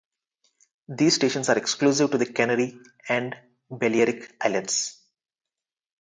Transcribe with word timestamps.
These 0.89 1.13
stations 1.17 1.47
are 1.49 1.57
exclusive 1.59 2.09
to 2.09 2.17
the 2.17 2.25
Canary 2.25 2.79
and 3.07 3.35
Balearic 3.69 4.31
Islands. 4.43 4.99